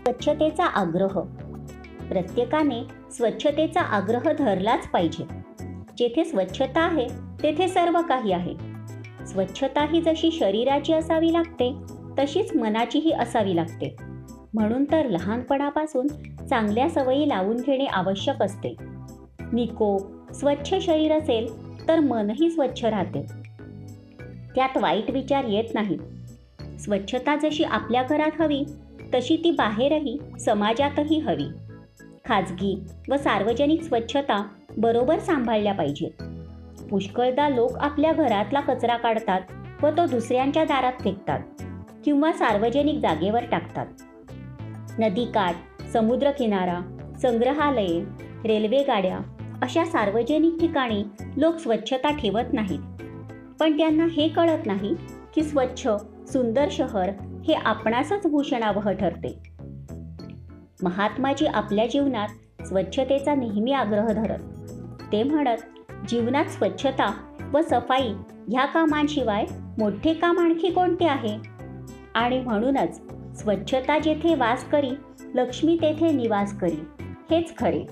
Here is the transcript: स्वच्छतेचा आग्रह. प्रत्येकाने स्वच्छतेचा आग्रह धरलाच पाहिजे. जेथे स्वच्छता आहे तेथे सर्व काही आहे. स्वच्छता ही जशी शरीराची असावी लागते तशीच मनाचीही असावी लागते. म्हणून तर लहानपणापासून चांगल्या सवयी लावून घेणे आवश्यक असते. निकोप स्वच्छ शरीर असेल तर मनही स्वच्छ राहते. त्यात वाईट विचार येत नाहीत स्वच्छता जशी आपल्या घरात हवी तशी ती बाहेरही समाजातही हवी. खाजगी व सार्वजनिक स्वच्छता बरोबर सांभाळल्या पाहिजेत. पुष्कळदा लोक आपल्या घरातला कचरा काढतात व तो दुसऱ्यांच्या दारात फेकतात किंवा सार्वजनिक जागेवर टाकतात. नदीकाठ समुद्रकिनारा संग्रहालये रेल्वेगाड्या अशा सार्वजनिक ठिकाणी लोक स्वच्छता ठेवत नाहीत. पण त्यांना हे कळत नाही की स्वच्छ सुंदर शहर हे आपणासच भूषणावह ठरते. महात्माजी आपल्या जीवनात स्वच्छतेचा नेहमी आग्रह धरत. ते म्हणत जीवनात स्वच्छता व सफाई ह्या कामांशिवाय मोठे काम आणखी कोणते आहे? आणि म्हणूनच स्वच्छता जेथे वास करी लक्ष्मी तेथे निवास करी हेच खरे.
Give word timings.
स्वच्छतेचा 0.00 0.64
आग्रह. 0.64 1.20
प्रत्येकाने 2.08 2.84
स्वच्छतेचा 3.10 3.80
आग्रह 3.80 4.32
धरलाच 4.38 4.88
पाहिजे. 4.88 5.24
जेथे 5.98 6.24
स्वच्छता 6.24 6.80
आहे 6.80 7.06
तेथे 7.42 7.68
सर्व 7.68 8.02
काही 8.08 8.32
आहे. 8.32 8.54
स्वच्छता 9.26 9.84
ही 9.84 10.02
जशी 10.02 10.30
शरीराची 10.30 10.92
असावी 10.92 11.32
लागते 11.32 11.74
तशीच 12.18 12.56
मनाचीही 12.56 13.12
असावी 13.12 13.56
लागते. 13.56 13.96
म्हणून 14.54 14.84
तर 14.84 15.08
लहानपणापासून 15.08 16.06
चांगल्या 16.46 16.90
सवयी 16.90 17.28
लावून 17.28 17.56
घेणे 17.56 17.84
आवश्यक 17.84 18.42
असते. 18.42 18.76
निकोप 19.52 20.32
स्वच्छ 20.32 20.74
शरीर 20.82 21.12
असेल 21.12 21.48
तर 21.88 22.00
मनही 22.00 22.50
स्वच्छ 22.50 22.84
राहते. 22.84 23.26
त्यात 24.54 24.76
वाईट 24.76 25.10
विचार 25.10 25.44
येत 25.44 25.74
नाहीत 25.74 25.98
स्वच्छता 26.80 27.36
जशी 27.36 27.64
आपल्या 27.64 28.02
घरात 28.02 28.40
हवी 28.40 28.64
तशी 29.14 29.36
ती 29.44 29.50
बाहेरही 29.50 30.18
समाजातही 30.40 31.18
हवी. 31.18 31.46
खाजगी 32.24 32.82
व 33.08 33.16
सार्वजनिक 33.16 33.82
स्वच्छता 33.82 34.48
बरोबर 34.78 35.18
सांभाळल्या 35.18 35.72
पाहिजेत. 35.72 36.22
पुष्कळदा 36.90 37.48
लोक 37.48 37.78
आपल्या 37.78 38.12
घरातला 38.12 38.60
कचरा 38.60 38.96
काढतात 38.96 39.40
व 39.82 39.90
तो 39.90 40.06
दुसऱ्यांच्या 40.06 40.64
दारात 40.64 40.92
फेकतात 41.00 41.40
किंवा 42.04 42.32
सार्वजनिक 42.32 42.98
जागेवर 42.98 43.44
टाकतात. 43.50 43.86
नदीकाठ 44.98 45.56
समुद्रकिनारा 45.92 46.80
संग्रहालये 47.22 48.02
रेल्वेगाड्या 48.44 49.18
अशा 49.62 49.84
सार्वजनिक 49.84 50.60
ठिकाणी 50.60 51.04
लोक 51.36 51.56
स्वच्छता 51.56 52.10
ठेवत 52.10 52.52
नाहीत. 52.52 52.80
पण 53.60 53.78
त्यांना 53.78 54.06
हे 54.12 54.28
कळत 54.28 54.66
नाही 54.66 54.94
की 55.34 55.42
स्वच्छ 55.42 55.88
सुंदर 56.32 56.68
शहर 56.70 57.10
हे 57.46 57.54
आपणासच 57.54 58.26
भूषणावह 58.26 58.90
ठरते. 58.90 59.42
महात्माजी 60.82 61.46
आपल्या 61.46 61.86
जीवनात 61.86 62.28
स्वच्छतेचा 62.66 63.34
नेहमी 63.34 63.72
आग्रह 63.72 64.06
धरत. 64.06 64.38
ते 65.12 65.22
म्हणत 65.22 65.56
जीवनात 66.08 66.44
स्वच्छता 66.44 67.34
व 67.54 67.60
सफाई 67.60 68.12
ह्या 68.48 68.64
कामांशिवाय 68.64 69.44
मोठे 69.78 70.14
काम 70.14 70.38
आणखी 70.38 70.70
कोणते 70.70 71.04
आहे? 71.04 71.38
आणि 72.14 72.40
म्हणूनच 72.40 73.00
स्वच्छता 73.40 73.98
जेथे 73.98 74.34
वास 74.34 74.64
करी 74.64 74.90
लक्ष्मी 75.34 75.78
तेथे 75.82 76.12
निवास 76.12 76.58
करी 76.58 77.02
हेच 77.30 77.56
खरे. 77.58 77.84